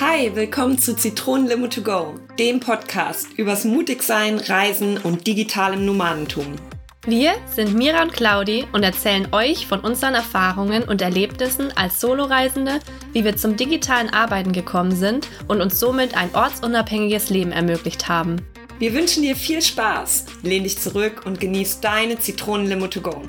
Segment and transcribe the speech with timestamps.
[0.00, 6.56] Hi, willkommen zu Zitronenlimo to go, dem Podcast übers Mutigsein, Reisen und digitalem Nomadentum.
[7.06, 12.80] Wir sind Mira und Claudi und erzählen euch von unseren Erfahrungen und Erlebnissen als Soloreisende,
[13.12, 18.44] wie wir zum digitalen Arbeiten gekommen sind und uns somit ein ortsunabhängiges Leben ermöglicht haben.
[18.80, 20.26] Wir wünschen dir viel Spaß.
[20.42, 23.22] Lehn dich zurück und genieß deine Zitronenlimo to go.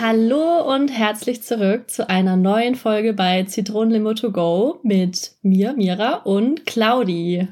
[0.00, 6.14] Hallo und herzlich zurück zu einer neuen Folge bei Zitronenlimo to go mit mir, Mira
[6.24, 7.46] und Claudi.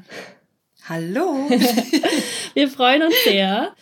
[0.87, 1.47] Hallo.
[2.55, 3.73] wir freuen uns sehr.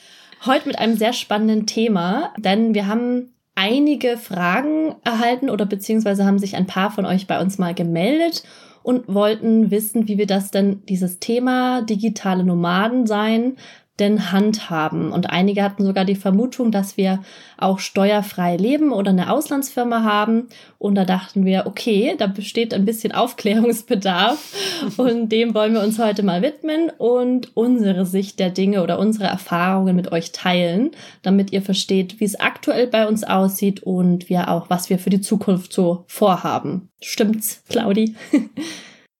[0.46, 6.38] Heute mit einem sehr spannenden Thema, denn wir haben einige Fragen erhalten oder beziehungsweise haben
[6.38, 8.44] sich ein paar von euch bei uns mal gemeldet
[8.84, 13.56] und wollten wissen, wie wir das denn, dieses Thema digitale Nomaden sein,
[14.00, 15.12] denn handhaben.
[15.12, 17.24] Und einige hatten sogar die Vermutung, dass wir
[17.58, 20.48] auch steuerfrei leben oder eine Auslandsfirma haben.
[20.78, 24.38] Und da dachten wir, okay, da besteht ein bisschen Aufklärungsbedarf
[24.98, 29.25] und dem wollen wir uns heute mal widmen und unsere Sicht der Dinge oder unsere
[29.25, 30.92] Erfahrungen mit euch teilen,
[31.23, 35.09] damit ihr versteht, wie es aktuell bei uns aussieht und wir auch, was wir für
[35.09, 36.90] die Zukunft so vorhaben.
[37.02, 38.16] Stimmt's, Claudi?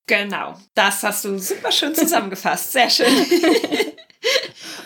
[0.08, 2.72] Genau, das hast du super schön zusammengefasst.
[2.72, 3.08] Sehr schön.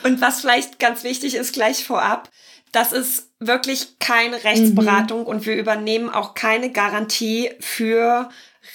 [0.04, 2.30] Und was vielleicht ganz wichtig ist gleich vorab,
[2.72, 5.26] das ist wirklich keine Rechtsberatung mhm.
[5.28, 8.30] und wir übernehmen auch keine Garantie für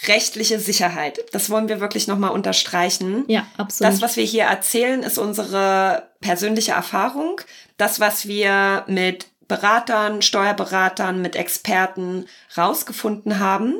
[0.06, 1.20] rechtliche Sicherheit.
[1.32, 3.24] Das wollen wir wirklich nochmal unterstreichen.
[3.28, 3.92] Ja, absolut.
[3.92, 7.40] Das, was wir hier erzählen, ist unsere persönliche Erfahrung.
[7.76, 13.74] Das, was wir mit Beratern, Steuerberatern, mit Experten rausgefunden haben.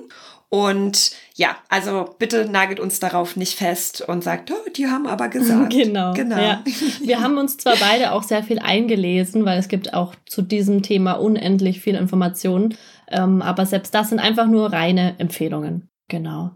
[0.49, 5.29] Und ja, also bitte nagelt uns darauf nicht fest und sagt, oh, die haben aber
[5.31, 5.73] gesagt.
[5.73, 6.13] Genau.
[6.15, 6.39] genau.
[6.39, 6.63] Ja.
[7.01, 10.83] Wir haben uns zwar beide auch sehr viel eingelesen, weil es gibt auch zu diesem
[10.83, 12.77] Thema unendlich viel Informationen,
[13.09, 15.89] ähm, aber selbst das sind einfach nur reine Empfehlungen.
[16.09, 16.53] Genau.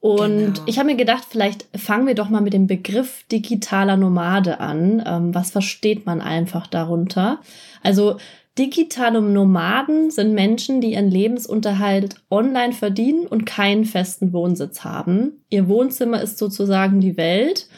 [0.00, 0.62] Und genau.
[0.66, 5.02] ich habe mir gedacht, vielleicht fangen wir doch mal mit dem Begriff digitaler Nomade an.
[5.06, 7.40] Ähm, was versteht man einfach darunter?
[7.82, 8.18] Also
[8.56, 15.44] Digitale Nomaden sind Menschen, die ihren Lebensunterhalt online verdienen und keinen festen Wohnsitz haben.
[15.50, 17.68] Ihr Wohnzimmer ist sozusagen die Welt.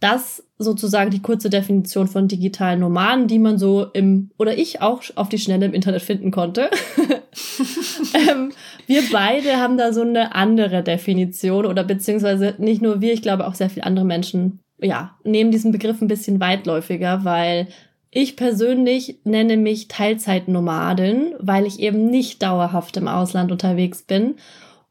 [0.00, 5.02] Das sozusagen die kurze Definition von digitalen Nomaden, die man so im oder ich auch
[5.14, 6.68] auf die Schnelle im Internet finden konnte.
[8.28, 8.52] ähm,
[8.86, 13.46] wir beide haben da so eine andere Definition oder beziehungsweise nicht nur wir, ich glaube
[13.46, 17.68] auch sehr viele andere Menschen, ja, nehmen diesen Begriff ein bisschen weitläufiger, weil
[18.14, 24.36] ich persönlich nenne mich Teilzeitnomadin, weil ich eben nicht dauerhaft im Ausland unterwegs bin.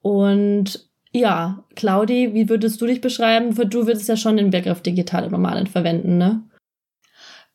[0.02, 3.54] Und ja, Claudi, wie würdest du dich beschreiben?
[3.70, 6.42] Du würdest ja schon den Begriff digitale Nomadin verwenden, ne?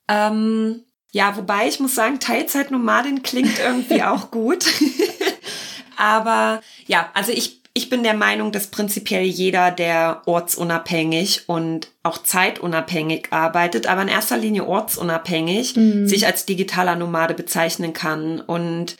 [0.06, 4.66] Ähm, ja, wobei ich muss sagen, Teilzeitnomadin klingt irgendwie auch gut.
[5.97, 12.16] Aber ja, also ich ich bin der Meinung, dass prinzipiell jeder, der ortsunabhängig und auch
[12.16, 16.09] zeitunabhängig arbeitet, aber in erster Linie ortsunabhängig, mhm.
[16.09, 18.41] sich als digitaler Nomade bezeichnen kann.
[18.41, 18.97] Und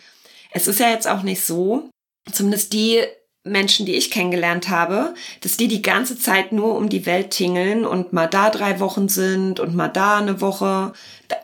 [0.53, 1.89] es ist ja jetzt auch nicht so,
[2.31, 3.01] zumindest die
[3.45, 7.87] Menschen, die ich kennengelernt habe, dass die die ganze Zeit nur um die Welt tingeln
[7.87, 10.93] und mal da drei Wochen sind und mal da eine Woche.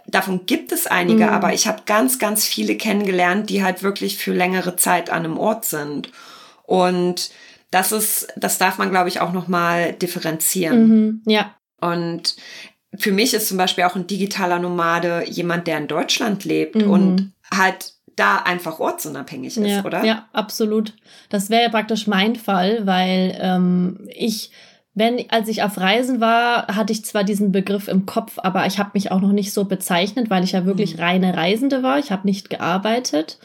[0.06, 1.30] davon gibt es einige, mhm.
[1.30, 5.38] aber ich habe ganz, ganz viele kennengelernt, die halt wirklich für längere Zeit an einem
[5.38, 6.10] Ort sind.
[6.72, 7.28] Und
[7.70, 10.88] das ist, das darf man, glaube ich, auch nochmal differenzieren.
[10.88, 11.54] Mhm, ja.
[11.82, 12.34] Und
[12.96, 16.90] für mich ist zum Beispiel auch ein digitaler Nomade jemand, der in Deutschland lebt mhm.
[16.90, 20.02] und halt da einfach ortsunabhängig ist, ja, oder?
[20.02, 20.94] Ja, absolut.
[21.28, 24.50] Das wäre ja praktisch mein Fall, weil ähm, ich,
[24.94, 28.78] wenn, als ich auf Reisen war, hatte ich zwar diesen Begriff im Kopf, aber ich
[28.78, 31.02] habe mich auch noch nicht so bezeichnet, weil ich ja wirklich mhm.
[31.02, 31.98] reine Reisende war.
[31.98, 33.38] Ich habe nicht gearbeitet.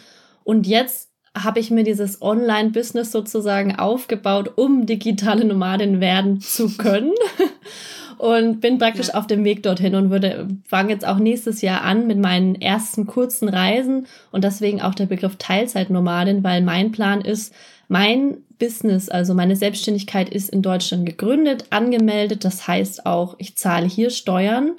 [0.45, 1.06] Und jetzt
[1.43, 7.13] habe ich mir dieses Online-Business sozusagen aufgebaut, um digitale Nomadin werden zu können.
[8.17, 9.13] und bin praktisch ja.
[9.15, 13.05] auf dem Weg dorthin und würde fange jetzt auch nächstes Jahr an mit meinen ersten
[13.05, 17.53] kurzen Reisen und deswegen auch der Begriff Teilzeitnomadin, weil mein Plan ist,
[17.87, 23.85] mein Business, also meine Selbstständigkeit ist in Deutschland gegründet, angemeldet, das heißt auch, ich zahle
[23.85, 24.71] hier Steuern.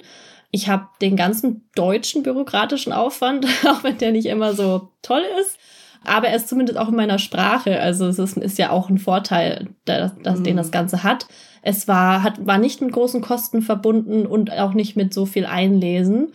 [0.51, 5.57] Ich habe den ganzen deutschen bürokratischen Aufwand, auch wenn der nicht immer so toll ist
[6.05, 7.79] aber er ist zumindest auch in meiner Sprache.
[7.79, 10.43] Also es ist, ist ja auch ein Vorteil, dass, dass mhm.
[10.43, 11.27] den das Ganze hat.
[11.61, 15.45] Es war, hat, war nicht mit großen Kosten verbunden und auch nicht mit so viel
[15.45, 16.33] Einlesen.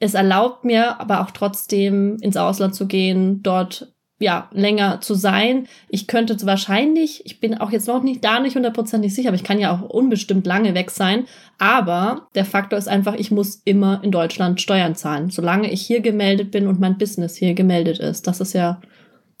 [0.00, 5.68] Es erlaubt mir aber auch trotzdem ins Ausland zu gehen, dort ja, länger zu sein.
[5.88, 9.44] Ich könnte wahrscheinlich, ich bin auch jetzt noch nicht da nicht hundertprozentig sicher, aber ich
[9.44, 11.26] kann ja auch unbestimmt lange weg sein.
[11.58, 16.00] Aber der Faktor ist einfach, ich muss immer in Deutschland Steuern zahlen, solange ich hier
[16.00, 18.26] gemeldet bin und mein Business hier gemeldet ist.
[18.26, 18.80] Das ist ja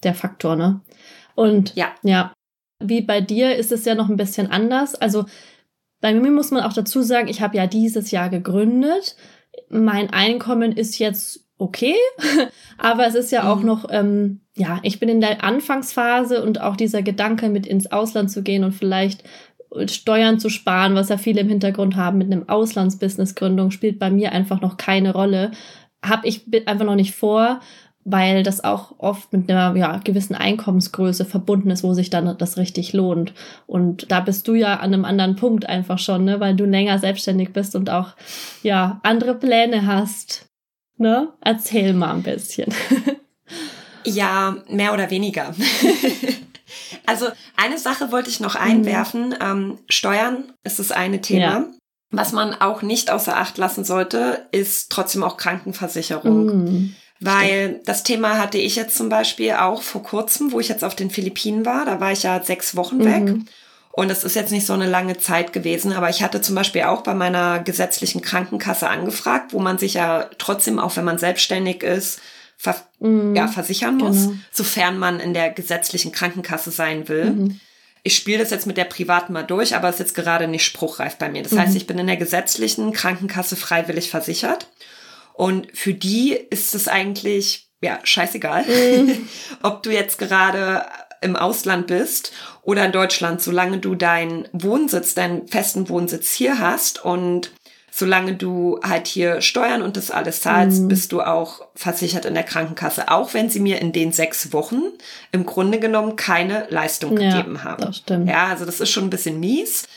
[0.04, 0.80] der Faktor, ne?
[1.34, 2.32] Und ja, ja
[2.80, 4.94] wie bei dir ist es ja noch ein bisschen anders.
[4.94, 5.24] Also
[6.00, 9.16] bei mir muss man auch dazu sagen, ich habe ja dieses Jahr gegründet.
[9.68, 11.94] Mein Einkommen ist jetzt okay,
[12.78, 13.48] aber es ist ja mhm.
[13.48, 17.90] auch noch, ähm, ja, ich bin in der Anfangsphase und auch dieser Gedanke, mit ins
[17.92, 19.24] Ausland zu gehen und vielleicht
[19.86, 24.32] Steuern zu sparen, was ja viele im Hintergrund haben mit einem Auslandsbusiness-Gründung, spielt bei mir
[24.32, 25.50] einfach noch keine Rolle.
[26.02, 27.60] Habe ich einfach noch nicht vor,
[28.04, 32.56] weil das auch oft mit einer ja, gewissen Einkommensgröße verbunden ist, wo sich dann das
[32.56, 33.34] richtig lohnt.
[33.66, 36.40] Und da bist du ja an einem anderen Punkt einfach schon, ne?
[36.40, 38.14] weil du länger selbstständig bist und auch
[38.62, 40.47] ja andere Pläne hast.
[40.98, 41.32] Ne?
[41.40, 42.74] Erzähl mal ein bisschen.
[44.04, 45.54] ja, mehr oder weniger.
[47.06, 49.28] also eine Sache wollte ich noch einwerfen.
[49.28, 49.36] Mhm.
[49.40, 51.40] Ähm, Steuern ist das eine Thema.
[51.40, 51.66] Ja.
[52.10, 56.46] Was man auch nicht außer Acht lassen sollte, ist trotzdem auch Krankenversicherung.
[56.46, 56.94] Mhm.
[57.20, 60.94] Weil das Thema hatte ich jetzt zum Beispiel auch vor kurzem, wo ich jetzt auf
[60.94, 61.84] den Philippinen war.
[61.84, 63.34] Da war ich ja sechs Wochen weg.
[63.98, 66.82] Und es ist jetzt nicht so eine lange Zeit gewesen, aber ich hatte zum Beispiel
[66.82, 71.82] auch bei meiner gesetzlichen Krankenkasse angefragt, wo man sich ja trotzdem, auch wenn man selbstständig
[71.82, 72.20] ist,
[72.56, 74.34] ver mm, ja, versichern muss, genau.
[74.52, 77.24] sofern man in der gesetzlichen Krankenkasse sein will.
[77.24, 77.60] Mhm.
[78.04, 81.16] Ich spiele das jetzt mit der privaten mal durch, aber ist jetzt gerade nicht spruchreif
[81.16, 81.42] bei mir.
[81.42, 81.58] Das mhm.
[81.58, 84.68] heißt, ich bin in der gesetzlichen Krankenkasse freiwillig versichert.
[85.34, 89.28] Und für die ist es eigentlich, ja, scheißegal, mhm.
[89.64, 90.86] ob du jetzt gerade
[91.20, 92.32] im Ausland bist
[92.68, 97.50] oder in Deutschland, solange du deinen Wohnsitz, deinen festen Wohnsitz hier hast und
[97.90, 100.88] solange du halt hier Steuern und das alles zahlst, mhm.
[100.88, 103.10] bist du auch versichert in der Krankenkasse.
[103.10, 104.82] Auch wenn sie mir in den sechs Wochen
[105.32, 107.86] im Grunde genommen keine Leistung ja, gegeben haben.
[107.86, 108.28] Das stimmt.
[108.28, 109.88] Ja, also das ist schon ein bisschen mies.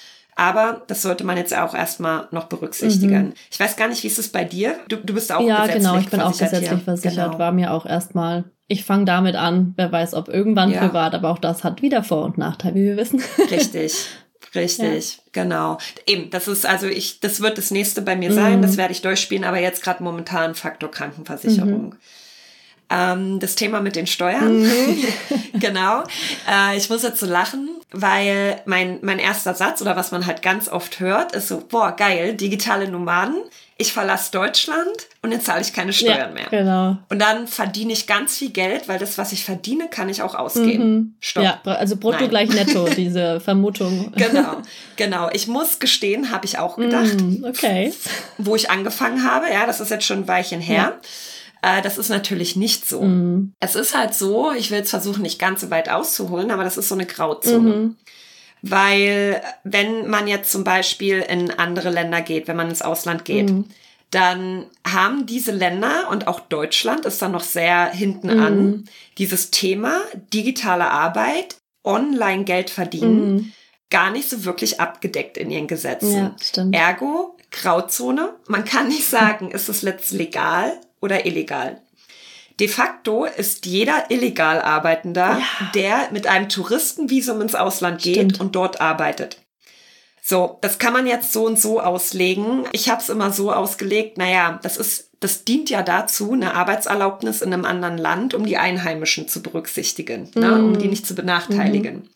[0.42, 3.26] Aber das sollte man jetzt auch erstmal noch berücksichtigen.
[3.26, 3.34] Mhm.
[3.52, 4.76] Ich weiß gar nicht, wie ist es bei dir?
[4.88, 5.84] Du, du bist auch ja, gesetzlich versichert.
[5.84, 6.78] Ja, genau, ich bin auch gesetzlich hier.
[6.80, 7.26] versichert.
[7.28, 7.40] Genau.
[7.40, 10.80] War mir auch erstmal ich fange damit an, wer weiß, ob irgendwann ja.
[10.80, 13.22] privat, aber auch das hat wieder Vor- und Nachteile, wie wir wissen.
[13.52, 13.94] Richtig.
[14.56, 15.44] Richtig, ja.
[15.44, 15.78] genau.
[16.08, 18.62] Eben, das ist also ich, das wird das nächste bei mir sein, mhm.
[18.62, 21.90] das werde ich durchspielen, aber jetzt gerade momentan Faktor Krankenversicherung.
[21.90, 21.98] Mhm.
[22.90, 25.04] Ähm, das Thema mit den Steuern, mhm.
[25.60, 26.04] genau.
[26.50, 30.42] Äh, ich muss jetzt so lachen, weil mein, mein erster Satz oder was man halt
[30.42, 33.44] ganz oft hört, ist so, boah, geil, digitale Nomaden
[33.82, 36.48] ich verlasse Deutschland und jetzt zahle ich keine Steuern ja, mehr.
[36.52, 36.98] Genau.
[37.10, 40.36] Und dann verdiene ich ganz viel Geld, weil das, was ich verdiene, kann ich auch
[40.36, 40.94] ausgeben.
[40.94, 41.16] Mhm.
[41.20, 41.44] Stopp.
[41.44, 42.30] Ja, also brutto Nein.
[42.30, 44.14] gleich netto, diese Vermutung.
[44.16, 44.58] Genau,
[44.98, 45.30] genau.
[45.34, 47.20] Ich muss gestehen, habe ich auch gedacht.
[47.20, 47.92] Mm, okay.
[48.38, 50.76] Wo ich angefangen habe, ja, das ist jetzt schon ein Weilchen her.
[50.76, 51.00] Ja.
[51.62, 53.02] Äh, das ist natürlich nicht so.
[53.02, 53.54] Mm.
[53.60, 56.78] Es ist halt so, ich will jetzt versuchen, nicht ganz so weit auszuholen, aber das
[56.78, 57.76] ist so eine Grauzone.
[57.76, 57.96] Mhm.
[58.64, 63.50] Weil wenn man jetzt zum Beispiel in andere Länder geht, wenn man ins Ausland geht,
[63.50, 63.66] mhm.
[64.12, 68.44] dann haben diese Länder und auch Deutschland ist da noch sehr hinten mhm.
[68.44, 68.86] an,
[69.18, 70.00] dieses Thema
[70.34, 73.52] digitale Arbeit, online Geld verdienen, mhm.
[73.90, 76.16] gar nicht so wirklich abgedeckt in ihren Gesetzen.
[76.16, 76.76] Ja, stimmt.
[76.76, 81.82] Ergo, Grauzone, man kann nicht sagen, ist es letzt legal oder illegal.
[82.60, 85.72] De facto ist jeder illegal Arbeitender, ja.
[85.74, 88.40] der mit einem Touristenvisum ins Ausland geht Stimmt.
[88.40, 89.38] und dort arbeitet.
[90.22, 92.66] So, das kann man jetzt so und so auslegen.
[92.72, 97.42] Ich habe es immer so ausgelegt, naja, das ist, das dient ja dazu, eine Arbeitserlaubnis
[97.42, 100.40] in einem anderen Land, um die Einheimischen zu berücksichtigen, mm.
[100.40, 101.96] ne, um die nicht zu benachteiligen.
[101.96, 102.10] Mm.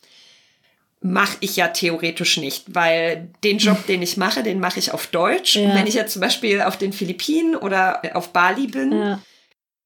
[1.00, 5.06] Mache ich ja theoretisch nicht, weil den Job, den ich mache, den mache ich auf
[5.06, 5.56] Deutsch.
[5.56, 5.74] Ja.
[5.74, 9.20] Wenn ich jetzt zum Beispiel auf den Philippinen oder auf Bali bin, ja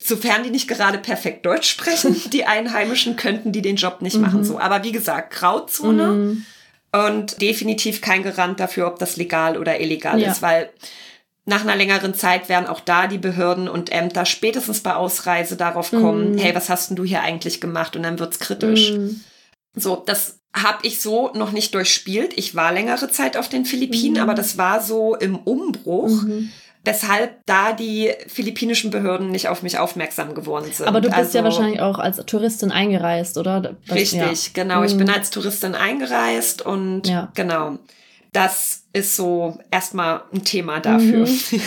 [0.02, 4.22] Sofern die nicht gerade perfekt Deutsch sprechen, die Einheimischen könnten die den Job nicht mhm.
[4.22, 4.58] machen so.
[4.58, 6.44] Aber wie gesagt, Grauzone mhm.
[6.92, 10.30] und definitiv kein Garant dafür, ob das legal oder illegal ja.
[10.30, 10.70] ist, weil
[11.44, 15.90] nach einer längeren Zeit werden auch da die Behörden und Ämter spätestens bei Ausreise darauf
[15.90, 16.38] kommen, mhm.
[16.38, 17.94] hey, was hast denn du hier eigentlich gemacht?
[17.94, 18.92] Und dann wird's kritisch.
[18.92, 19.20] Mhm.
[19.74, 22.32] So, das habe ich so noch nicht durchspielt.
[22.36, 24.20] Ich war längere Zeit auf den Philippinen, mhm.
[24.20, 26.22] aber das war so im Umbruch.
[26.22, 26.50] Mhm
[26.84, 30.88] weshalb da die philippinischen Behörden nicht auf mich aufmerksam geworden sind.
[30.88, 33.76] Aber du bist also, ja wahrscheinlich auch als Touristin eingereist, oder?
[33.90, 34.50] Richtig, ja.
[34.54, 34.82] genau.
[34.82, 35.14] Ich bin mhm.
[35.14, 37.30] als Touristin eingereist und ja.
[37.34, 37.78] genau.
[38.32, 41.26] Das ist so erstmal ein Thema dafür.
[41.26, 41.62] Mhm.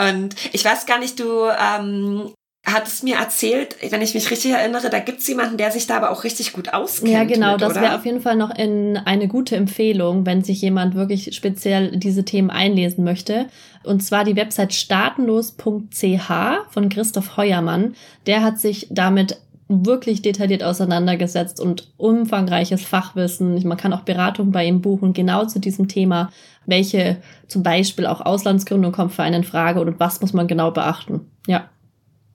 [0.10, 2.32] und ich weiß gar nicht, du ähm,
[2.64, 5.86] hat es mir erzählt, wenn ich mich richtig erinnere, da gibt es jemanden, der sich
[5.86, 7.12] da aber auch richtig gut auskennt.
[7.12, 10.62] Ja, genau, mit, das wäre auf jeden Fall noch in eine gute Empfehlung, wenn sich
[10.62, 13.46] jemand wirklich speziell diese Themen einlesen möchte.
[13.82, 16.30] Und zwar die Website startenlos.ch
[16.70, 17.94] von Christoph Heuermann.
[18.26, 19.36] Der hat sich damit
[19.68, 23.60] wirklich detailliert auseinandergesetzt und umfangreiches Fachwissen.
[23.66, 26.30] Man kann auch Beratung bei ihm buchen, genau zu diesem Thema.
[26.64, 30.70] Welche zum Beispiel auch Auslandsgründung kommt für einen in Frage und was muss man genau
[30.70, 31.30] beachten.
[31.46, 31.68] Ja.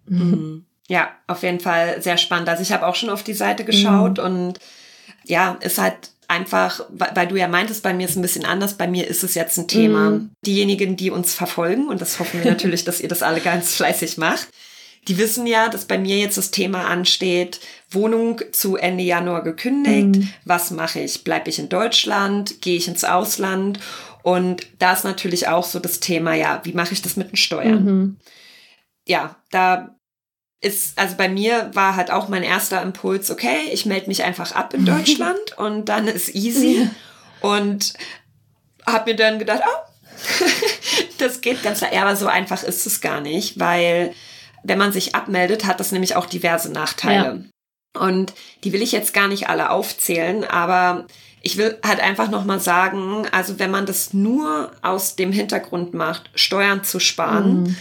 [0.10, 0.66] Mhm.
[0.88, 2.50] Ja, auf jeden Fall sehr spannend.
[2.50, 4.24] Also ich habe auch schon auf die Seite geschaut mhm.
[4.24, 4.60] und
[5.26, 8.76] ja, ist halt einfach, weil du ja meintest, bei mir ist es ein bisschen anders,
[8.76, 10.12] bei mir ist es jetzt ein Thema.
[10.12, 10.32] Mhm.
[10.46, 14.18] Diejenigen, die uns verfolgen, und das hoffen wir natürlich, dass ihr das alle ganz fleißig
[14.18, 14.48] macht,
[15.08, 20.20] die wissen ja, dass bei mir jetzt das Thema ansteht, Wohnung zu Ende Januar gekündigt.
[20.20, 20.30] Mhm.
[20.46, 21.24] Was mache ich?
[21.24, 22.62] Bleibe ich in Deutschland?
[22.62, 23.80] Gehe ich ins Ausland?
[24.22, 27.38] Und da ist natürlich auch so das Thema, ja, wie mache ich das mit den
[27.38, 27.86] Steuern?
[27.86, 28.18] Mhm.
[29.08, 29.96] Ja, da
[30.62, 34.54] ist, also bei mir war halt auch mein erster Impuls, okay, ich melde mich einfach
[34.54, 36.90] ab in Deutschland und dann ist easy.
[37.42, 37.94] Und
[38.86, 40.46] habe mir dann gedacht, oh,
[41.18, 41.94] das geht ganz klar.
[41.94, 44.14] Ja, aber so einfach ist es gar nicht, weil
[44.64, 47.46] wenn man sich abmeldet, hat das nämlich auch diverse Nachteile.
[47.96, 48.02] Ja.
[48.02, 51.06] Und die will ich jetzt gar nicht alle aufzählen, aber
[51.42, 56.30] ich will halt einfach nochmal sagen, also wenn man das nur aus dem Hintergrund macht,
[56.36, 57.78] Steuern zu sparen, mhm.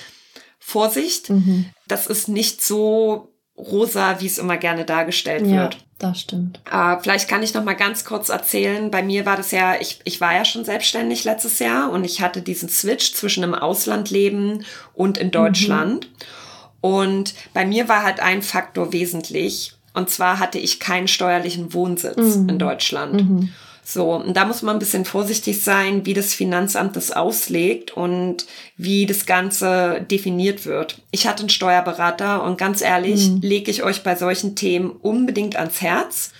[0.69, 1.65] Vorsicht, mhm.
[1.87, 5.79] das ist nicht so rosa, wie es immer gerne dargestellt ja, wird.
[5.99, 6.61] Das stimmt.
[6.71, 8.91] Äh, vielleicht kann ich noch mal ganz kurz erzählen.
[8.91, 12.21] Bei mir war das ja, ich, ich war ja schon selbstständig letztes Jahr und ich
[12.21, 16.11] hatte diesen Switch zwischen im Ausland leben und in Deutschland.
[16.11, 16.83] Mhm.
[16.83, 19.73] Und bei mir war halt ein Faktor wesentlich.
[19.95, 22.51] Und zwar hatte ich keinen steuerlichen Wohnsitz mhm.
[22.51, 23.15] in Deutschland.
[23.15, 23.53] Mhm.
[23.91, 28.45] So, und da muss man ein bisschen vorsichtig sein, wie das Finanzamt das auslegt und
[28.77, 31.01] wie das Ganze definiert wird.
[31.11, 33.41] Ich hatte einen Steuerberater und ganz ehrlich, mhm.
[33.41, 36.33] lege ich euch bei solchen Themen unbedingt ans Herz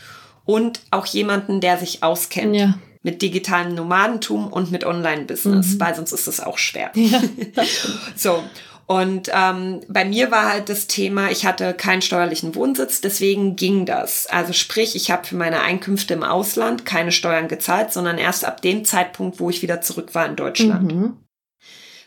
[0.45, 2.55] und auch jemanden, der sich auskennt.
[2.55, 2.75] Ja.
[3.03, 5.81] Mit digitalem Nomadentum und mit Online-Business, mhm.
[5.81, 6.91] weil sonst ist es auch schwer.
[6.95, 7.23] Ja,
[8.15, 8.43] so.
[8.89, 13.85] Und ähm, bei mir war halt das Thema, ich hatte keinen steuerlichen Wohnsitz, deswegen ging
[13.85, 14.27] das.
[14.29, 18.63] Also sprich, ich habe für meine Einkünfte im Ausland keine Steuern gezahlt, sondern erst ab
[18.63, 20.91] dem Zeitpunkt, wo ich wieder zurück war in Deutschland.
[20.91, 21.17] Mhm.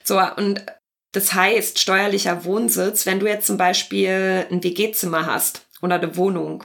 [0.04, 0.66] So, und
[1.12, 6.64] das heißt, steuerlicher Wohnsitz, wenn du jetzt zum Beispiel ein WG-Zimmer hast oder eine Wohnung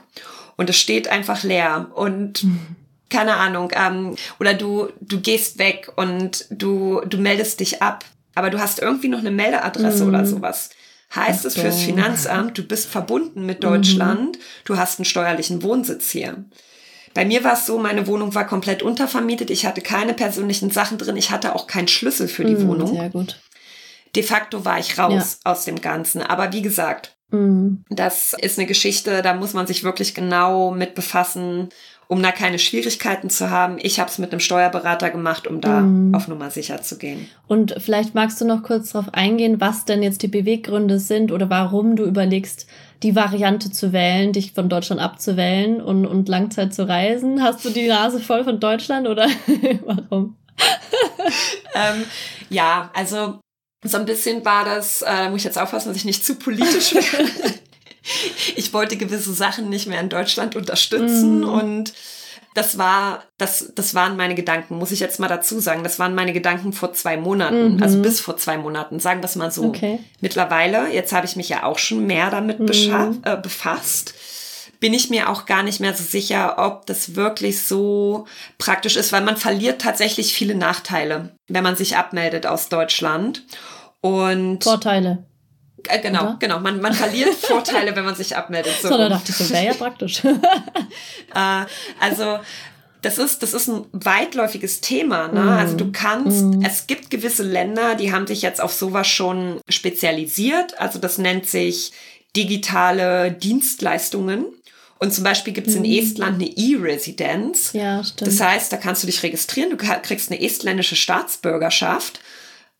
[0.55, 2.75] und es steht einfach leer und mhm
[3.09, 8.03] keine Ahnung, ähm, oder du, du gehst weg und du, du meldest dich ab
[8.37, 10.09] aber du hast irgendwie noch eine Meldeadresse mhm.
[10.09, 10.69] oder sowas.
[11.15, 14.41] Heißt es fürs Finanzamt, du bist verbunden mit Deutschland, mhm.
[14.65, 16.45] du hast einen steuerlichen Wohnsitz hier.
[17.13, 20.97] Bei mir war es so, meine Wohnung war komplett untervermietet, ich hatte keine persönlichen Sachen
[20.97, 22.93] drin, ich hatte auch keinen Schlüssel für die mhm, Wohnung.
[22.93, 23.39] Sehr gut.
[24.15, 25.51] De facto war ich raus ja.
[25.51, 26.21] aus dem Ganzen.
[26.21, 27.85] Aber wie gesagt, mhm.
[27.89, 31.69] das ist eine Geschichte, da muss man sich wirklich genau mit befassen
[32.07, 33.77] um da keine Schwierigkeiten zu haben.
[33.81, 36.15] Ich habe es mit einem Steuerberater gemacht, um da mhm.
[36.15, 37.27] auf Nummer sicher zu gehen.
[37.47, 41.49] Und vielleicht magst du noch kurz darauf eingehen, was denn jetzt die Beweggründe sind oder
[41.49, 42.67] warum du überlegst,
[43.03, 47.43] die Variante zu wählen, dich von Deutschland abzuwählen und, und Langzeit zu reisen.
[47.43, 49.27] Hast du die Nase voll von Deutschland oder
[49.85, 50.37] warum?
[51.75, 52.03] ähm,
[52.49, 53.39] ja, also
[53.83, 56.35] so ein bisschen war das, äh, da muss ich jetzt aufpassen, dass ich nicht zu
[56.35, 57.66] politisch werde
[58.55, 61.49] ich wollte gewisse Sachen nicht mehr in Deutschland unterstützen mm.
[61.49, 61.93] und
[62.57, 65.83] das war, das, das waren meine Gedanken, muss ich jetzt mal dazu sagen.
[65.83, 67.83] Das waren meine Gedanken vor zwei Monaten, mhm.
[67.83, 69.65] also bis vor zwei Monaten, sagen wir es mal so.
[69.65, 69.99] Okay.
[70.21, 73.21] Mittlerweile, jetzt habe ich mich ja auch schon mehr damit mhm.
[73.23, 74.15] äh, befasst,
[74.79, 78.25] bin ich mir auch gar nicht mehr so sicher, ob das wirklich so
[78.57, 83.43] praktisch ist, weil man verliert tatsächlich viele Nachteile, wenn man sich abmeldet aus Deutschland.
[84.01, 85.25] Und Vorteile.
[85.87, 86.37] Äh, genau, Oder?
[86.39, 86.59] genau.
[86.59, 88.73] Man, man verliert Vorteile, wenn man sich abmeldet.
[88.81, 90.23] So, so da dachte ich, so wäre ja praktisch.
[90.25, 91.65] äh,
[91.99, 92.39] also
[93.01, 95.27] das ist, das ist ein weitläufiges Thema.
[95.27, 95.41] Ne?
[95.41, 95.49] Mm.
[95.49, 96.61] Also du kannst, mm.
[96.63, 100.79] es gibt gewisse Länder, die haben sich jetzt auf sowas schon spezialisiert.
[100.79, 101.91] Also das nennt sich
[102.35, 104.45] digitale Dienstleistungen.
[104.99, 105.99] Und zum Beispiel gibt es in mm.
[105.99, 107.73] Estland eine E-Residenz.
[107.73, 108.31] Ja, stimmt.
[108.31, 112.19] Das heißt, da kannst du dich registrieren, du kriegst eine estländische Staatsbürgerschaft,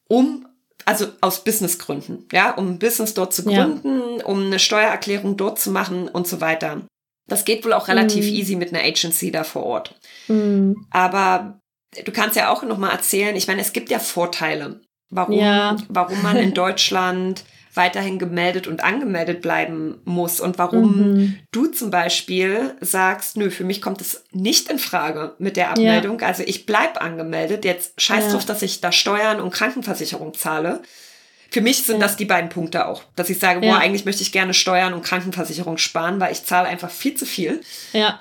[0.08, 0.47] um
[0.88, 4.26] also aus Businessgründen, ja, um ein Business dort zu gründen, ja.
[4.26, 6.82] um eine Steuererklärung dort zu machen und so weiter.
[7.28, 8.30] Das geht wohl auch relativ mm.
[8.30, 9.96] easy mit einer Agency da vor Ort.
[10.30, 10.76] Mm.
[10.90, 11.60] Aber
[12.06, 14.80] du kannst ja auch noch mal erzählen, ich meine, es gibt ja Vorteile,
[15.10, 15.76] warum, ja.
[15.90, 17.44] warum man in Deutschland
[17.78, 21.40] weiterhin gemeldet und angemeldet bleiben muss und warum mhm.
[21.52, 26.20] du zum Beispiel sagst, nö, für mich kommt es nicht in Frage mit der Abmeldung.
[26.20, 26.28] Ja.
[26.28, 27.64] Also ich bleib angemeldet.
[27.64, 28.32] Jetzt scheiß ja.
[28.32, 30.82] drauf, dass ich da Steuern und Krankenversicherung zahle.
[31.50, 32.02] Für mich sind ja.
[32.02, 35.04] das die beiden Punkte auch, dass ich sage, boah, eigentlich möchte ich gerne Steuern und
[35.04, 37.62] Krankenversicherung sparen, weil ich zahle einfach viel zu viel.
[37.94, 38.20] Ja.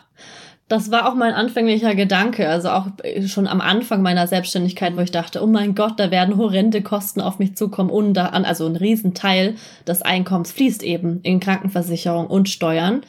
[0.69, 2.89] Das war auch mein anfänglicher Gedanke, also auch
[3.27, 7.21] schon am Anfang meiner Selbstständigkeit, wo ich dachte, oh mein Gott, da werden horrende Kosten
[7.21, 9.55] auf mich zukommen und da an, also ein Riesenteil
[9.87, 13.03] des Einkommens fließt eben in Krankenversicherung und Steuern.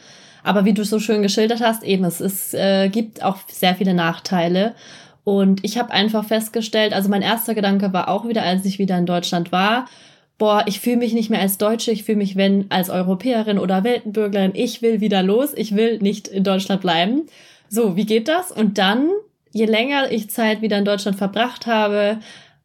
[0.44, 3.92] Aber wie du so schön geschildert hast, eben es, es äh, gibt auch sehr viele
[3.92, 4.74] Nachteile.
[5.24, 8.96] Und ich habe einfach festgestellt, also mein erster Gedanke war auch wieder, als ich wieder
[8.96, 9.86] in Deutschland war,
[10.38, 13.84] boah, ich fühle mich nicht mehr als Deutsche, ich fühle mich, wenn, als Europäerin oder
[13.84, 17.26] Weltenbürgerin, ich will wieder los, ich will nicht in Deutschland bleiben.
[17.68, 18.52] So, wie geht das?
[18.52, 19.10] Und dann,
[19.52, 22.18] je länger ich Zeit wieder in Deutschland verbracht habe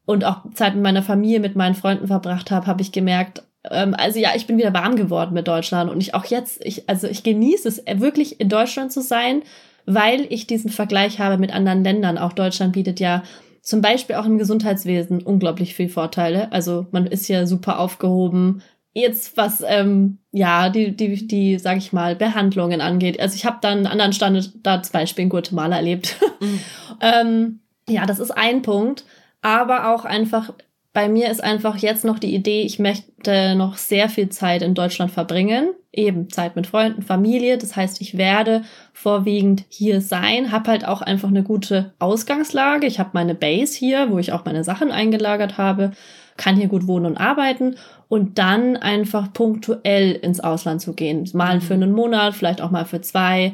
[0.06, 3.96] und auch Zeit mit meiner Familie, mit meinen Freunden verbracht habe, habe ich gemerkt, ähm,
[3.98, 7.08] also ja, ich bin wieder warm geworden mit Deutschland und ich auch jetzt, ich, also
[7.08, 9.42] ich genieße es wirklich in Deutschland zu sein,
[9.86, 12.18] weil ich diesen Vergleich habe mit anderen Ländern.
[12.18, 13.24] Auch Deutschland bietet ja
[13.64, 16.52] zum Beispiel auch im Gesundheitswesen unglaublich viel Vorteile.
[16.52, 18.62] Also man ist ja super aufgehoben.
[18.92, 23.20] Jetzt was ähm, ja die die die sage ich mal Behandlungen angeht.
[23.20, 26.18] Also ich habe dann einen anderen Standard zum Beispiel in Guatemala erlebt.
[26.42, 26.60] Mhm.
[27.02, 29.06] ähm, ja, das ist ein Punkt,
[29.42, 30.54] aber auch einfach
[30.94, 34.76] bei mir ist einfach jetzt noch die Idee, ich möchte noch sehr viel Zeit in
[34.76, 35.70] Deutschland verbringen.
[35.92, 37.58] Eben Zeit mit Freunden, Familie.
[37.58, 38.62] Das heißt, ich werde
[38.94, 42.86] vorwiegend hier sein, habe halt auch einfach eine gute Ausgangslage.
[42.86, 45.92] Ich habe meine Base hier, wo ich auch meine Sachen eingelagert habe,
[46.38, 47.76] kann hier gut wohnen und arbeiten
[48.08, 51.28] und dann einfach punktuell ins Ausland zu gehen.
[51.34, 53.54] Mal für einen Monat, vielleicht auch mal für zwei.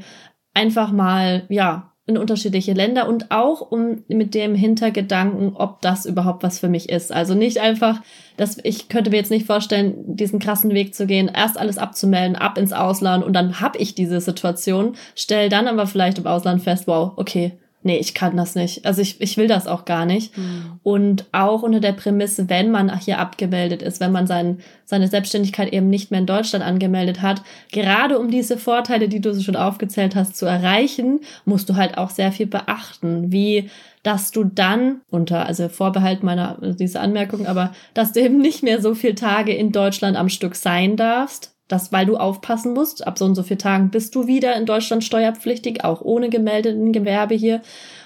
[0.53, 6.43] Einfach mal, ja, in unterschiedliche Länder und auch um mit dem Hintergedanken, ob das überhaupt
[6.43, 7.13] was für mich ist.
[7.13, 8.01] Also nicht einfach,
[8.35, 12.35] dass ich könnte mir jetzt nicht vorstellen, diesen krassen Weg zu gehen, erst alles abzumelden,
[12.35, 16.61] ab ins Ausland und dann hab ich diese Situation, stell dann aber vielleicht im Ausland
[16.63, 18.85] fest, wow, okay, nee, ich kann das nicht.
[18.85, 20.37] Also ich, ich will das auch gar nicht.
[20.37, 20.79] Mhm.
[20.83, 25.71] Und auch unter der Prämisse, wenn man hier abgemeldet ist, wenn man sein, seine Selbstständigkeit
[25.71, 30.15] eben nicht mehr in Deutschland angemeldet hat, gerade um diese Vorteile, die du schon aufgezählt
[30.15, 33.69] hast, zu erreichen, musst du halt auch sehr viel beachten, wie
[34.03, 38.81] dass du dann unter, also Vorbehalt meiner, diese Anmerkung, aber dass du eben nicht mehr
[38.81, 43.17] so viele Tage in Deutschland am Stück sein darfst, das, weil du aufpassen musst, ab
[43.17, 47.35] so und so vier Tagen bist du wieder in Deutschland steuerpflichtig, auch ohne gemeldeten Gewerbe
[47.35, 47.61] hier.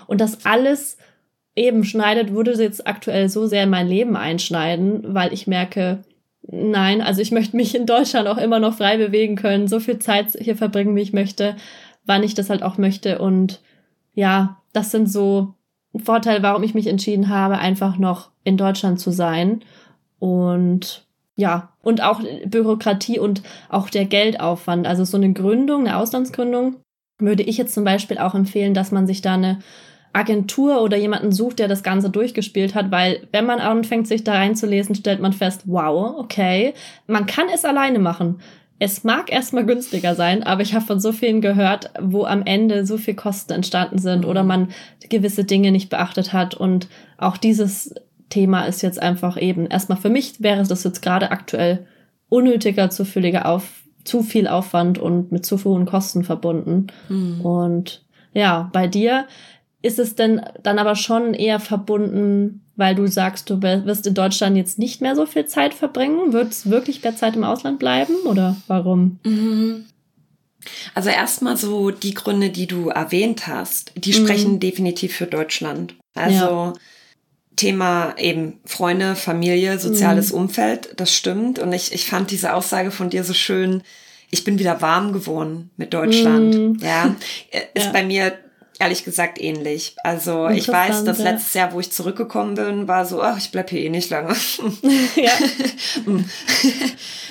[0.05, 0.97] Und das alles
[1.55, 6.03] eben schneidet, würde jetzt aktuell so sehr in mein Leben einschneiden, weil ich merke,
[6.45, 9.97] nein, also ich möchte mich in Deutschland auch immer noch frei bewegen können, so viel
[9.97, 11.55] Zeit hier verbringen, wie ich möchte,
[12.05, 13.19] wann ich das halt auch möchte.
[13.19, 13.61] Und
[14.13, 15.53] ja, das sind so
[16.03, 19.61] Vorteile, warum ich mich entschieden habe, einfach noch in Deutschland zu sein.
[20.19, 24.85] Und ja, und auch Bürokratie und auch der Geldaufwand.
[24.85, 26.77] Also so eine Gründung, eine Auslandsgründung,
[27.19, 29.59] würde ich jetzt zum Beispiel auch empfehlen, dass man sich da eine
[30.13, 34.33] Agentur oder jemanden sucht, der das Ganze durchgespielt hat, weil wenn man anfängt, sich da
[34.33, 36.75] reinzulesen, stellt man fest, wow, okay,
[37.07, 38.39] man kann es alleine machen.
[38.77, 42.85] Es mag erstmal günstiger sein, aber ich habe von so vielen gehört, wo am Ende
[42.85, 44.69] so viel Kosten entstanden sind oder man
[45.09, 47.95] gewisse Dinge nicht beachtet hat und auch dieses
[48.33, 51.85] Thema ist jetzt einfach eben, erstmal für mich wäre das jetzt gerade aktuell
[52.29, 56.87] unnötiger, zu fülliger auf, zu viel Aufwand und mit zu hohen Kosten verbunden.
[57.09, 57.41] Mhm.
[57.41, 59.27] Und ja, bei dir
[59.83, 64.57] ist es denn dann aber schon eher verbunden, weil du sagst, du wirst in Deutschland
[64.57, 66.33] jetzt nicht mehr so viel Zeit verbringen?
[66.33, 69.19] Wird es wirklich mehr Zeit im Ausland bleiben oder warum?
[69.23, 69.85] Mhm.
[70.95, 74.59] Also erstmal so die Gründe, die du erwähnt hast, die sprechen mhm.
[74.59, 75.93] definitiv für Deutschland.
[76.15, 76.73] Also ja.
[77.55, 80.39] Thema eben Freunde, Familie, soziales mhm.
[80.39, 81.59] Umfeld, das stimmt.
[81.59, 83.83] Und ich, ich fand diese Aussage von dir so schön.
[84.31, 86.55] Ich bin wieder warm geworden mit Deutschland.
[86.55, 86.79] Mhm.
[86.81, 87.15] Ja,
[87.73, 87.91] ist ja.
[87.91, 88.33] bei mir
[88.79, 89.95] ehrlich gesagt ähnlich.
[90.03, 93.69] Also ich weiß, das letztes Jahr, wo ich zurückgekommen bin, war so, ach, ich bleib
[93.69, 94.35] hier eh nicht lange.
[95.15, 95.31] ja.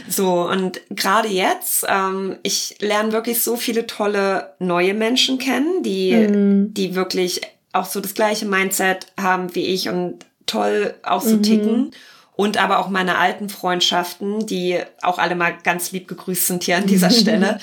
[0.08, 6.14] so, und gerade jetzt, ähm, ich lerne wirklich so viele tolle neue Menschen kennen, die,
[6.14, 6.74] mhm.
[6.74, 11.42] die wirklich auch so das gleiche Mindset haben wie ich und toll auch so mhm.
[11.42, 11.90] ticken.
[12.34, 16.76] Und aber auch meine alten Freundschaften, die auch alle mal ganz lieb gegrüßt sind hier
[16.76, 17.58] an dieser Stelle,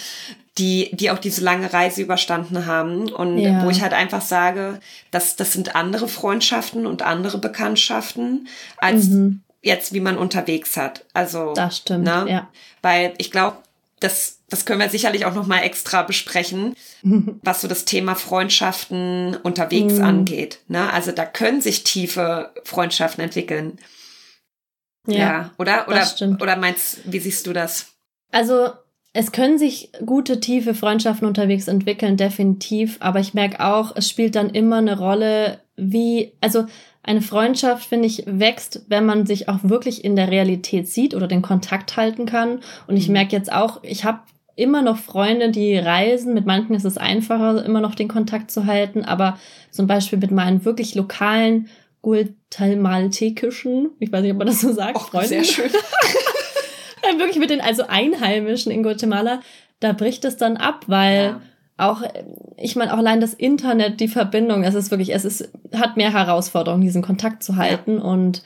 [0.57, 3.11] die, die auch diese lange Reise überstanden haben.
[3.11, 3.63] Und ja.
[3.63, 4.79] wo ich halt einfach sage,
[5.11, 9.41] dass das sind andere Freundschaften und andere Bekanntschaften als mhm.
[9.61, 11.05] jetzt, wie man unterwegs hat.
[11.13, 11.53] Also.
[11.53, 12.05] Das stimmt.
[12.05, 12.25] Ne?
[12.27, 12.49] Ja.
[12.81, 13.57] Weil ich glaube,
[13.99, 16.75] das, das können wir sicherlich auch nochmal extra besprechen,
[17.43, 20.03] was so das Thema Freundschaften unterwegs mm.
[20.03, 20.59] angeht.
[20.67, 20.91] Ne?
[20.91, 23.79] Also da können sich tiefe Freundschaften entwickeln.
[25.07, 25.87] Ja, ja oder?
[25.87, 26.07] Oder,
[26.41, 27.93] oder meinst, wie siehst du das?
[28.31, 28.69] Also
[29.13, 32.97] es können sich gute, tiefe Freundschaften unterwegs entwickeln, definitiv.
[32.99, 36.65] Aber ich merke auch, es spielt dann immer eine Rolle, wie, also
[37.03, 41.27] eine Freundschaft, finde ich, wächst, wenn man sich auch wirklich in der Realität sieht oder
[41.27, 42.59] den Kontakt halten kann.
[42.87, 43.13] Und ich mhm.
[43.13, 44.19] merke jetzt auch, ich habe
[44.55, 46.33] immer noch Freunde, die reisen.
[46.33, 49.05] Mit manchen ist es einfacher, immer noch den Kontakt zu halten.
[49.05, 49.39] Aber
[49.71, 51.69] zum Beispiel mit meinen wirklich lokalen
[52.01, 55.27] guatemaltekischen, ich weiß nicht, ob man das so sagt, Och, Freunden.
[55.27, 55.71] Sehr schön.
[57.17, 59.41] wirklich mit den also Einheimischen in Guatemala,
[59.79, 61.41] da bricht es dann ab, weil ja.
[61.79, 62.03] Auch,
[62.57, 66.13] ich meine, auch allein das Internet, die Verbindung, es ist wirklich, es ist, hat mehr
[66.13, 68.03] Herausforderungen, diesen Kontakt zu halten ja.
[68.03, 68.43] und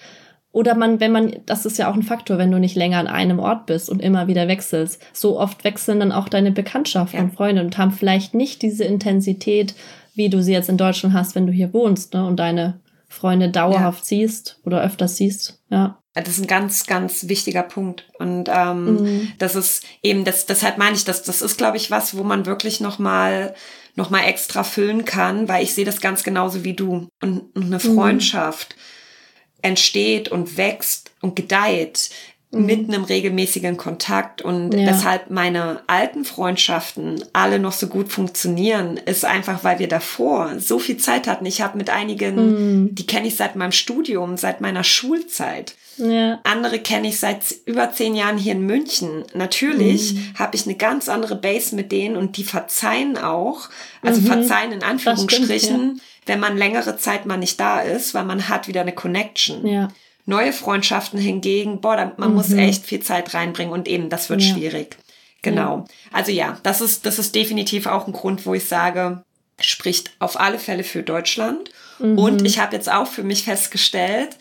[0.52, 3.08] oder man, wenn man, das ist ja auch ein Faktor, wenn du nicht länger an
[3.08, 5.02] einem Ort bist und immer wieder wechselst.
[5.12, 7.24] So oft wechseln dann auch deine Bekanntschaften ja.
[7.24, 9.74] und Freunde und haben vielleicht nicht diese Intensität,
[10.14, 13.50] wie du sie jetzt in Deutschland hast, wenn du hier wohnst ne, und deine Freunde
[13.50, 14.06] dauerhaft ja.
[14.06, 15.60] siehst oder öfters siehst.
[15.72, 15.98] Ja.
[16.14, 18.08] Das ist ein ganz, ganz wichtiger Punkt.
[18.20, 19.32] Und ähm, mhm.
[19.40, 22.46] das ist eben, das, deshalb meine ich, das, das ist, glaube ich, was, wo man
[22.46, 23.56] wirklich nochmal
[23.96, 27.08] noch mal extra füllen kann, weil ich sehe das ganz genauso wie du.
[27.22, 27.96] Und, und eine mhm.
[27.96, 29.60] Freundschaft mhm.
[29.70, 32.10] entsteht und wächst und gedeiht
[32.54, 32.66] mhm.
[32.66, 34.86] mit einem regelmäßigen Kontakt und ja.
[34.86, 40.80] deshalb meine alten Freundschaften alle noch so gut funktionieren, ist einfach, weil wir davor so
[40.80, 41.46] viel Zeit hatten.
[41.46, 42.36] Ich habe mit einigen,
[42.84, 42.96] mhm.
[42.96, 45.76] die kenne ich seit meinem Studium, seit meiner Schulzeit.
[45.98, 46.40] Ja.
[46.44, 49.26] Andere kenne ich seit über zehn Jahren hier in München.
[49.34, 50.34] Natürlich mhm.
[50.40, 53.70] habe ich eine ganz andere Base mit denen und die verzeihen auch,
[54.02, 54.26] also mhm.
[54.26, 56.04] verzeihen in Anführungsstrichen, stimmt, ja.
[56.26, 59.66] wenn man längere Zeit mal nicht da ist, weil man hat wieder eine Connection.
[59.68, 59.90] Ja.
[60.26, 62.36] Neue Freundschaften hingegen, boah, da, man mhm.
[62.36, 64.54] muss echt viel Zeit reinbringen und eben, das wird ja.
[64.54, 64.98] schwierig.
[65.42, 65.86] Genau.
[66.12, 69.24] Also ja, das ist, das ist definitiv auch ein Grund, wo ich sage,
[69.60, 71.70] spricht auf alle Fälle für Deutschland.
[72.00, 72.18] Mhm.
[72.18, 74.38] Und ich habe jetzt auch für mich festgestellt,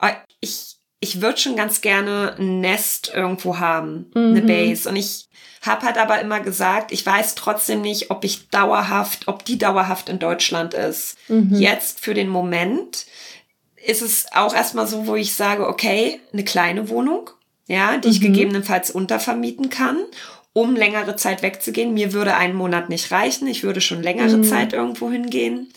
[0.00, 4.36] äh, ich, ich würde schon ganz gerne ein Nest irgendwo haben, mhm.
[4.36, 4.88] eine Base.
[4.88, 5.26] Und ich
[5.62, 10.08] habe halt aber immer gesagt, ich weiß trotzdem nicht, ob ich dauerhaft, ob die dauerhaft
[10.08, 11.16] in Deutschland ist.
[11.28, 11.54] Mhm.
[11.54, 13.06] Jetzt für den Moment
[13.84, 17.30] ist es auch erstmal so, wo ich sage, okay, eine kleine Wohnung,
[17.66, 18.14] ja, die mhm.
[18.14, 19.98] ich gegebenenfalls untervermieten kann,
[20.52, 21.94] um längere Zeit wegzugehen.
[21.94, 23.46] Mir würde ein Monat nicht reichen.
[23.46, 24.44] Ich würde schon längere mhm.
[24.44, 25.72] Zeit irgendwo hingehen.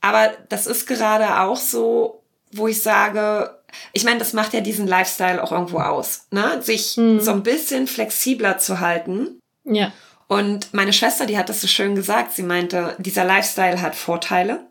[0.00, 3.56] Aber das ist gerade auch so, wo ich sage,
[3.92, 6.60] ich meine, das macht ja diesen Lifestyle auch irgendwo aus, ne?
[6.60, 7.20] Sich mhm.
[7.20, 9.40] so ein bisschen flexibler zu halten.
[9.64, 9.92] Ja.
[10.26, 12.32] Und meine Schwester, die hat das so schön gesagt.
[12.32, 14.66] Sie meinte, dieser Lifestyle hat Vorteile,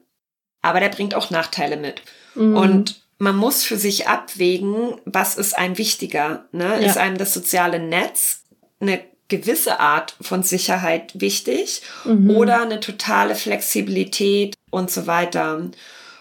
[0.62, 2.02] aber der bringt auch Nachteile mit.
[2.36, 2.56] Mhm.
[2.56, 6.46] Und man muss für sich abwägen, was ist einem wichtiger.
[6.52, 6.82] Ne?
[6.82, 6.88] Ja.
[6.88, 8.44] Ist einem das soziale Netz
[8.80, 12.32] eine gewisse Art von Sicherheit wichtig mhm.
[12.32, 15.70] oder eine totale Flexibilität und so weiter.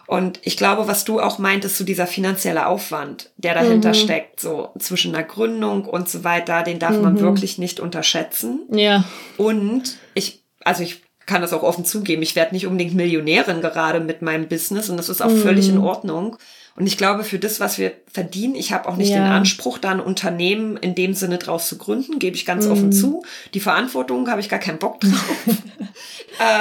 [0.07, 3.95] Und ich glaube, was du auch meintest, so dieser finanzielle Aufwand, der dahinter mhm.
[3.95, 7.03] steckt, so zwischen der Gründung und so weiter, den darf mhm.
[7.03, 8.63] man wirklich nicht unterschätzen.
[8.73, 9.05] Ja.
[9.37, 12.23] Und ich, also ich kann das auch offen zugeben.
[12.23, 15.43] Ich werde nicht unbedingt Millionärin gerade mit meinem Business und das ist auch mm.
[15.43, 16.37] völlig in Ordnung.
[16.75, 19.19] Und ich glaube, für das, was wir verdienen, ich habe auch nicht ja.
[19.19, 22.73] den Anspruch, da ein Unternehmen in dem Sinne draus zu gründen, gebe ich ganz mm.
[22.73, 23.23] offen zu.
[23.55, 25.37] Die Verantwortung habe ich gar keinen Bock drauf.
[25.47, 25.57] ähm,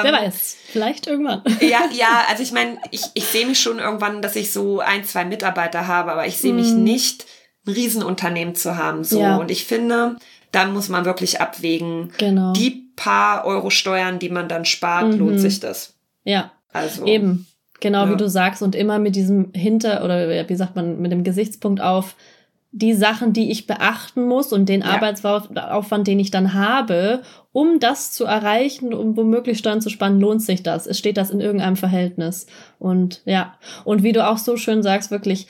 [0.04, 1.42] Wer weiß, vielleicht irgendwann.
[1.62, 5.04] ja, ja, also ich meine, ich, ich sehe mich schon irgendwann, dass ich so ein,
[5.04, 7.26] zwei Mitarbeiter habe, aber ich sehe mich nicht,
[7.66, 9.04] ein Riesenunternehmen zu haben.
[9.04, 9.20] So.
[9.20, 9.38] Ja.
[9.38, 10.18] Und ich finde,
[10.52, 12.12] da muss man wirklich abwägen.
[12.20, 12.54] Genau.
[12.54, 15.20] Die paar Euro Steuern, die man dann spart, mhm.
[15.20, 15.96] lohnt sich das.
[16.26, 16.52] Ja.
[16.72, 17.06] Also.
[17.06, 17.48] Eben.
[17.80, 18.12] Genau ja.
[18.12, 21.80] wie du sagst und immer mit diesem Hinter- oder wie sagt man, mit dem Gesichtspunkt
[21.80, 22.16] auf
[22.72, 24.88] die Sachen, die ich beachten muss und den ja.
[24.88, 27.22] Arbeitsaufwand, den ich dann habe,
[27.54, 30.86] um das zu erreichen, um womöglich Steuern zu sparen, lohnt sich das.
[30.86, 32.48] Es steht das in irgendeinem Verhältnis.
[32.78, 35.48] Und ja, und wie du auch so schön sagst, wirklich,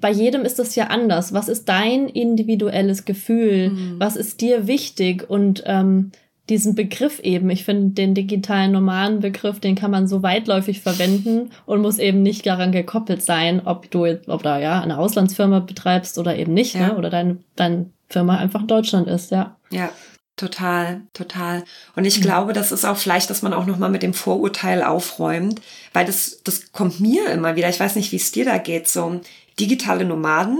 [0.00, 1.32] bei jedem ist das ja anders.
[1.34, 3.70] Was ist dein individuelles Gefühl?
[3.70, 3.96] Mhm.
[3.98, 5.28] Was ist dir wichtig?
[5.28, 6.12] Und ähm,
[6.48, 11.50] diesen Begriff eben, ich finde den digitalen normalen Begriff, den kann man so weitläufig verwenden
[11.66, 16.18] und muss eben nicht daran gekoppelt sein, ob du ob da ja eine Auslandsfirma betreibst
[16.18, 16.88] oder eben nicht, ja.
[16.88, 16.96] ne?
[16.96, 19.56] oder deine dein Firma einfach in Deutschland ist, ja.
[19.70, 19.90] Ja,
[20.36, 21.64] total, total.
[21.94, 22.22] Und ich mhm.
[22.22, 25.60] glaube, das ist auch vielleicht, dass man auch noch mal mit dem Vorurteil aufräumt,
[25.92, 27.68] weil das das kommt mir immer wieder.
[27.68, 28.88] Ich weiß nicht, wie es dir da geht.
[28.88, 29.20] So
[29.60, 30.58] digitale Nomaden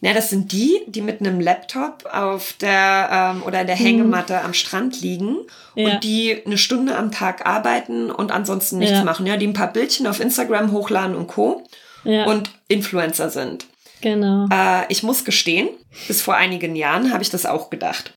[0.00, 4.34] ja, das sind die, die mit einem Laptop auf der ähm, oder in der Hängematte
[4.34, 4.44] mhm.
[4.44, 5.38] am Strand liegen
[5.74, 5.94] ja.
[5.94, 9.04] und die eine Stunde am Tag arbeiten und ansonsten nichts ja.
[9.04, 9.26] machen.
[9.26, 11.62] Ja, die ein paar Bildchen auf Instagram hochladen und Co.
[12.04, 12.24] Ja.
[12.26, 13.66] und Influencer sind.
[14.00, 14.46] Genau.
[14.52, 15.68] Äh, ich muss gestehen,
[16.06, 18.12] bis vor einigen Jahren habe ich das auch gedacht.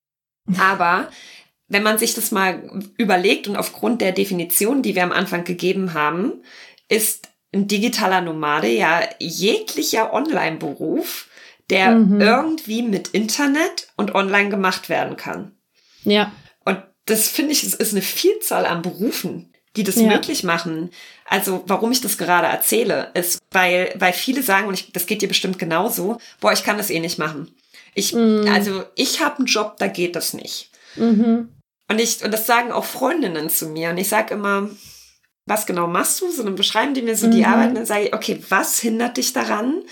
[0.60, 1.08] Aber
[1.68, 2.62] wenn man sich das mal
[2.98, 6.34] überlegt und aufgrund der Definition, die wir am Anfang gegeben haben,
[6.88, 11.29] ist ein digitaler Nomade ja jeglicher Online-Beruf,
[11.70, 12.22] der mhm.
[12.22, 15.52] irgendwie mit Internet und online gemacht werden kann.
[16.04, 16.32] Ja.
[16.66, 20.08] Und das finde ich, es ist eine Vielzahl an Berufen, die das ja.
[20.08, 20.92] möglich machen.
[21.26, 25.22] Also, warum ich das gerade erzähle, ist, weil, weil viele sagen, und ich, das geht
[25.22, 27.56] dir bestimmt genauso, boah, ich kann das eh nicht machen.
[27.94, 28.48] Ich, mhm.
[28.52, 30.72] also, ich habe einen Job, da geht das nicht.
[30.96, 31.50] Mhm.
[31.88, 33.90] Und ich, und das sagen auch Freundinnen zu mir.
[33.90, 34.70] Und ich sage immer,
[35.46, 36.32] was genau machst du?
[36.32, 37.46] So dann beschreiben die mir so die Mhm.
[37.46, 39.84] Arbeit und dann sage ich, okay, was hindert dich daran,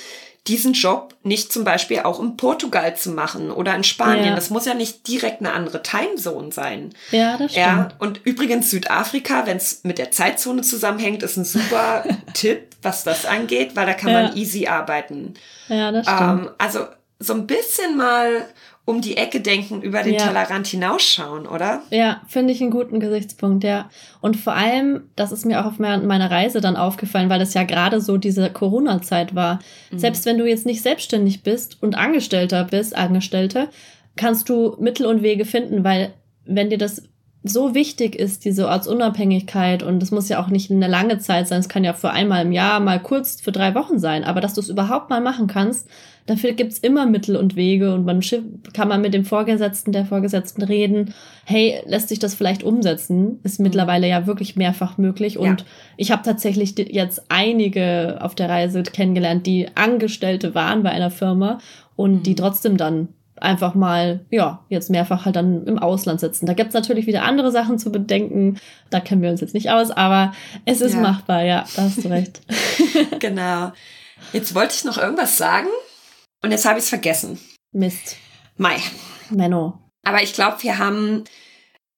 [0.48, 4.26] diesen Job nicht zum Beispiel auch in Portugal zu machen oder in Spanien?
[4.28, 4.36] Ja.
[4.36, 6.94] Das muss ja nicht direkt eine andere Timezone sein.
[7.12, 7.66] Ja, das stimmt.
[7.66, 13.04] Ja, und übrigens Südafrika, wenn es mit der Zeitzone zusammenhängt, ist ein super Tipp, was
[13.04, 14.24] das angeht, weil da kann Ja.
[14.24, 15.34] man easy arbeiten.
[15.68, 16.22] Ja, das stimmt.
[16.22, 16.86] Ähm, also
[17.20, 18.46] so ein bisschen mal
[18.88, 20.28] um die Ecke denken, über den Ja.
[20.28, 21.82] Tellerrand hinausschauen, oder?
[21.90, 23.90] Ja, finde ich einen guten Gesichtspunkt, ja.
[24.22, 27.64] Und vor allem, das ist mir auch auf meiner Reise dann aufgefallen, weil das ja
[27.64, 29.60] gerade so diese Corona-Zeit war.
[29.92, 30.00] Mhm.
[30.00, 33.68] Selbst wenn du jetzt nicht selbstständig bist und Angestellter bist, Angestellte,
[34.16, 36.14] kannst du Mittel und Wege finden, weil
[36.46, 37.04] wenn dir das
[37.52, 41.60] so wichtig ist, diese Ortsunabhängigkeit, und das muss ja auch nicht eine lange Zeit sein,
[41.60, 44.54] es kann ja für einmal im Jahr, mal kurz für drei Wochen sein, aber dass
[44.54, 45.88] du es überhaupt mal machen kannst,
[46.26, 48.22] dafür gibt's immer Mittel und Wege und man
[48.74, 51.14] kann man mit dem Vorgesetzten, der Vorgesetzten reden,
[51.46, 53.40] hey, lässt sich das vielleicht umsetzen?
[53.44, 55.66] Ist mittlerweile ja wirklich mehrfach möglich und Ja.
[55.96, 61.60] ich habe tatsächlich jetzt einige auf der Reise kennengelernt, die Angestellte waren bei einer Firma
[61.96, 62.36] und die Mhm.
[62.36, 63.08] trotzdem dann
[63.42, 66.46] einfach mal, ja, jetzt mehrfach halt dann im Ausland sitzen.
[66.46, 68.60] Da gibt's natürlich wieder andere Sachen zu bedenken.
[68.90, 70.34] Da kennen wir uns jetzt nicht aus, aber
[70.66, 71.02] es ist Ja.
[71.02, 72.42] machbar, ja, da hast du recht.
[73.20, 73.72] Genau.
[74.34, 75.68] Jetzt wollte ich noch irgendwas sagen
[76.44, 77.40] und jetzt habe ich es vergessen.
[77.72, 78.18] Mist.
[78.58, 78.78] Mai.
[79.30, 79.80] Menno.
[80.04, 81.24] Aber ich glaube, wir haben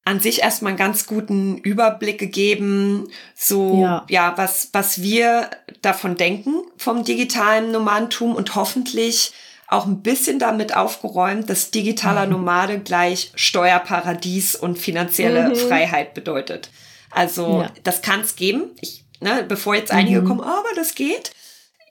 [0.05, 4.05] an sich erstmal einen ganz guten Überblick gegeben, so Ja.
[4.09, 5.49] ja, was was wir
[5.83, 9.31] davon denken vom digitalen Nomadentum und hoffentlich
[9.69, 12.31] auch ein bisschen damit aufgeräumt, dass digitaler Mhm.
[12.33, 15.55] Nomade gleich Steuerparadies und finanzielle Mhm.
[15.55, 16.69] Freiheit bedeutet.
[17.11, 17.71] Also Ja.
[17.83, 18.71] das kann es geben.
[18.81, 20.27] Ich, ne, bevor jetzt einige Mhm.
[20.27, 21.31] kommen, aber das geht.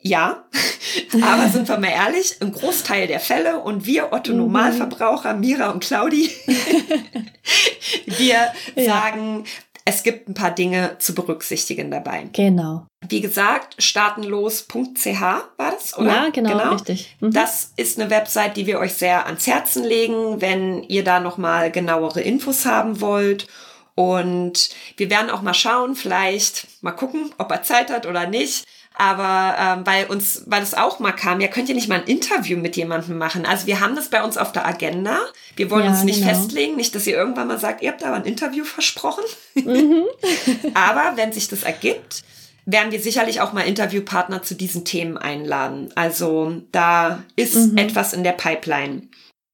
[0.01, 0.45] Ja,
[1.23, 4.39] aber sind wir mal ehrlich, ein Großteil der Fälle und wir Otto Mhm.
[4.39, 6.31] Normalverbraucher, Mira und Claudi,
[8.07, 8.85] wir Ja.
[8.85, 9.45] sagen,
[9.89, 12.29] es gibt ein paar Dinge zu berücksichtigen dabei.
[12.35, 12.87] Genau.
[13.09, 16.13] Wie gesagt, startenlos.ch war das, oder?
[16.13, 17.17] Ja, genau, richtig.
[17.21, 17.33] Mhm.
[17.33, 21.71] Das ist eine Website, die wir euch sehr ans Herzen legen, wenn ihr da nochmal
[21.71, 23.47] genauere Infos haben wollt.
[23.95, 28.67] Und wir werden auch mal schauen, vielleicht mal gucken, ob er Zeit hat oder nicht.
[29.01, 32.07] Aber ähm, weil uns, weil es auch mal kam, ja, könnt ihr nicht mal ein
[32.09, 33.47] Interview mit jemandem machen.
[33.47, 35.17] Also wir haben das bei uns auf der Agenda.
[35.55, 36.35] Wir wollen Ja, uns nicht genau.
[36.35, 39.23] festlegen, nicht, dass ihr irgendwann mal sagt, ihr habt aber ein Interview versprochen.
[39.55, 40.03] Mhm.
[40.75, 42.25] Aber wenn sich das ergibt,
[42.67, 45.91] werden wir sicherlich auch mal Interviewpartner zu diesen Themen einladen.
[45.95, 47.79] Also da ist Mhm.
[47.79, 49.03] etwas in der Pipeline.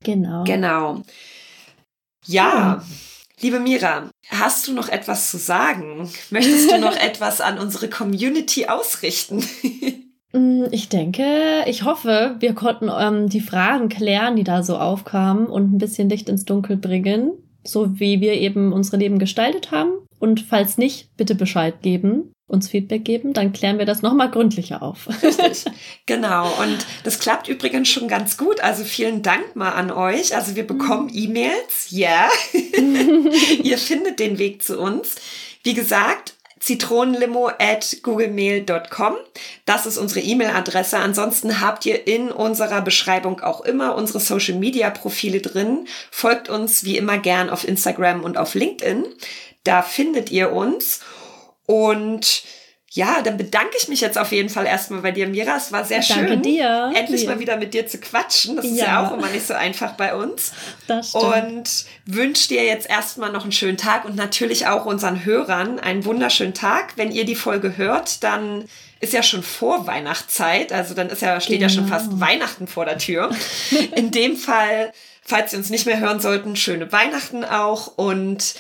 [0.02, 0.44] Genau.
[0.44, 1.02] Genau.
[2.26, 2.83] Ja,
[3.40, 6.08] liebe Mira, hast du noch etwas zu sagen?
[6.30, 9.44] Möchtest du noch etwas an unsere Community ausrichten?
[10.37, 15.46] Mm, Ich denke, ich hoffe, wir konnten ähm, die Fragen klären, die da so aufkamen
[15.46, 17.30] und ein bisschen Licht ins Dunkel bringen,
[17.62, 19.92] so wie wir eben unsere Leben gestaltet haben.
[20.24, 24.82] Und falls nicht, bitte Bescheid geben, uns Feedback geben, dann klären wir das nochmal gründlicher
[24.82, 25.06] auf.
[25.22, 25.66] Richtig.
[26.06, 26.50] Genau.
[26.62, 28.60] Und das klappt übrigens schon ganz gut.
[28.60, 30.34] Also vielen Dank mal an euch.
[30.34, 31.88] Also wir bekommen E-Mails.
[31.90, 32.30] Ja.
[33.62, 35.16] Ihr findet den Weg zu uns.
[35.62, 39.14] Wie gesagt, zitronenlimo at googlemail.com.
[39.66, 40.96] Das ist unsere E-Mail-Adresse.
[40.96, 45.87] Ansonsten habt ihr in unserer Beschreibung auch immer unsere Social-Media-Profile drin.
[46.10, 49.04] Folgt uns wie immer gern auf Instagram und auf LinkedIn.
[49.64, 51.00] Da findet ihr uns.
[51.66, 52.42] Und
[52.90, 55.57] ja, dann bedanke ich mich jetzt auf jeden Fall erstmal bei dir, Mira.
[55.57, 56.92] Es war sehr Danke schön, dir.
[56.94, 57.31] endlich Ja.
[57.31, 58.55] mal wieder mit dir zu quatschen.
[58.55, 58.85] Das ist ja.
[58.85, 59.07] Ja.
[59.09, 60.53] auch immer nicht so einfach bei uns.
[60.87, 61.24] Das stimmt.
[61.24, 66.05] Und wünsche dir jetzt erstmal noch einen schönen Tag und natürlich auch unseren Hörern einen
[66.05, 66.92] wunderschönen Tag.
[66.96, 68.66] Wenn ihr die Folge hört, dann
[69.00, 71.96] ist ja schon vor Weihnachtszeit, also dann ist ja, steht ja schon Genau.
[71.98, 73.31] fast Weihnachten vor der Tür.
[73.96, 78.55] In dem Fall, falls ihr uns nicht mehr hören sollten, schöne Weihnachten auch und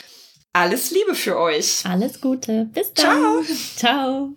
[0.54, 1.84] alles Liebe für euch.
[1.84, 2.68] Alles Gute.
[2.72, 3.44] Bis dann.
[3.76, 4.30] Ciao.